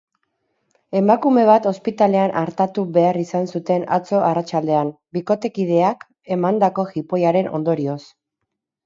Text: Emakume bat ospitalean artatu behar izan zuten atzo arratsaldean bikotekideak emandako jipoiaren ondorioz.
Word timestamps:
Emakume 0.99 1.41
bat 1.49 1.65
ospitalean 1.71 2.31
artatu 2.41 2.85
behar 2.95 3.19
izan 3.23 3.45
zuten 3.51 3.85
atzo 3.97 4.21
arratsaldean 4.29 4.89
bikotekideak 5.19 6.07
emandako 6.37 6.87
jipoiaren 6.95 7.53
ondorioz. 7.61 7.99